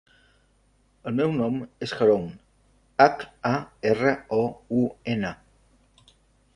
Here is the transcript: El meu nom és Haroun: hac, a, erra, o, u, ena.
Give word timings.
El 1.11 1.19
meu 1.19 1.35
nom 1.41 1.59
és 1.87 1.93
Haroun: 1.97 2.25
hac, 3.05 3.23
a, 3.53 3.55
erra, 3.93 4.17
o, 4.41 4.45
u, 4.83 4.91
ena. 5.17 5.33